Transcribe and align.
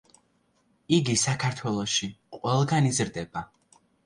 იგი 0.97 1.13
საქართველოში 1.23 2.09
ყველგან 2.39 2.89
იზრდება. 2.95 3.47